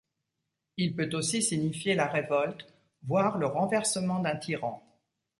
Il 0.77 0.95
peut 0.95 1.11
aussi 1.13 1.43
signifier 1.43 1.93
la 1.93 2.07
révolte, 2.07 2.65
voire 3.03 3.37
le 3.37 3.45
renversement 3.45 4.17
d'un 4.19 4.35
tyran. 4.35 4.81